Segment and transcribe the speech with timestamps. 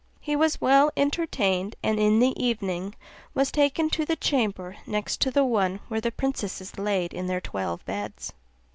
[0.19, 2.95] He was well entertained, and in the evening
[3.35, 7.39] was taken to the chamber next to the one where the princesses lay in their
[7.39, 8.33] twelve beds.